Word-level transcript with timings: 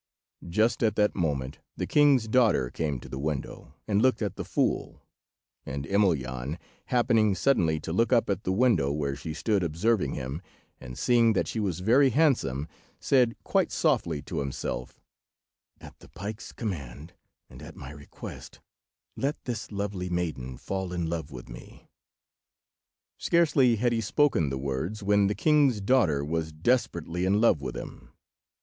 Just 0.49 0.81
at 0.81 0.95
that 0.95 1.13
moment 1.13 1.59
the 1.77 1.85
king's 1.85 2.27
daughter 2.27 2.71
came 2.71 2.99
to 3.01 3.07
the 3.07 3.19
window 3.19 3.75
and 3.87 4.01
looked 4.01 4.23
at 4.23 4.35
the 4.35 4.43
fool, 4.43 5.03
and 5.63 5.85
Emelyan, 5.85 6.57
happening 6.87 7.35
suddenly 7.35 7.79
to 7.81 7.93
look 7.93 8.11
up 8.11 8.27
at 8.27 8.43
the 8.43 8.51
window 8.51 8.91
where 8.91 9.15
she 9.15 9.35
stood 9.35 9.61
observing 9.61 10.15
him, 10.15 10.41
and 10.79 10.97
seeing 10.97 11.33
that 11.33 11.47
she 11.47 11.59
was 11.59 11.81
very 11.81 12.09
handsome, 12.09 12.67
said, 12.99 13.35
quite 13.43 13.71
softly 13.71 14.23
to 14.23 14.39
himself— 14.39 15.03
"At 15.79 15.99
the 15.99 16.09
pike's 16.09 16.51
command, 16.51 17.13
and 17.47 17.61
at 17.61 17.75
my 17.75 17.91
request, 17.91 18.59
let 19.15 19.43
this 19.45 19.71
lovely 19.71 20.09
maiden 20.09 20.57
fall 20.57 20.93
in 20.93 21.11
love 21.11 21.29
with 21.31 21.47
me." 21.47 21.91
Scarcely 23.19 23.75
had 23.75 23.91
he 23.93 24.01
spoken 24.01 24.49
the 24.49 24.57
words, 24.57 25.03
when 25.03 25.27
the 25.27 25.35
king's 25.35 25.79
daughter 25.79 26.25
was 26.25 26.51
desperately 26.51 27.23
in 27.23 27.39
love 27.39 27.61
with 27.61 27.77
him. 27.77 28.09